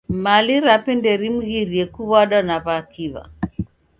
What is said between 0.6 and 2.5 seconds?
rape nderimghirie kuw'ada